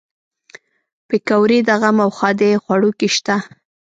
[1.07, 3.35] پکورې د غم او ښادۍ خوړو کې شته